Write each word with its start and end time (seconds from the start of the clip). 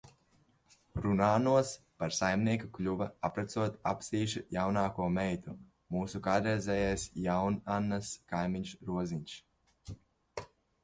Rūnanos 1.01 1.73
par 2.03 2.15
saimnieku 2.19 2.69
kļuva 2.77 3.07
apprecot 3.29 3.77
Apsīšu 3.91 4.41
jaunāko 4.57 5.09
meitu, 5.19 5.55
mūsu 5.97 6.21
kādreizējais 6.29 7.05
Jaunannas 7.27 8.11
kaimiņš 8.33 8.73
Roziņš. 8.89 9.37